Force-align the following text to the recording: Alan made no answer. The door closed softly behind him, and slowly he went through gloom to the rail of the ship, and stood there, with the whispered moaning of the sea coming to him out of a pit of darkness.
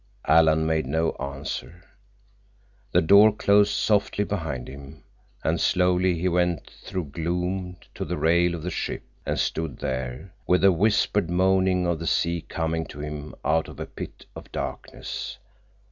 Alan 0.25 0.65
made 0.65 0.87
no 0.87 1.11
answer. 1.19 1.83
The 2.91 3.03
door 3.03 3.31
closed 3.31 3.71
softly 3.73 4.23
behind 4.23 4.67
him, 4.67 5.03
and 5.43 5.61
slowly 5.61 6.15
he 6.17 6.27
went 6.27 6.67
through 6.83 7.11
gloom 7.11 7.77
to 7.93 8.03
the 8.03 8.17
rail 8.17 8.55
of 8.55 8.63
the 8.63 8.71
ship, 8.71 9.03
and 9.27 9.37
stood 9.37 9.77
there, 9.77 10.33
with 10.47 10.61
the 10.61 10.71
whispered 10.71 11.29
moaning 11.29 11.85
of 11.85 11.99
the 11.99 12.07
sea 12.07 12.41
coming 12.41 12.87
to 12.87 12.99
him 12.99 13.35
out 13.45 13.67
of 13.67 13.79
a 13.79 13.85
pit 13.85 14.25
of 14.35 14.51
darkness. 14.51 15.37